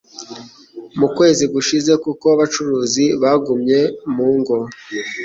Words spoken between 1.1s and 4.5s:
kwezi gushize kuko abacuruzi bagumye mu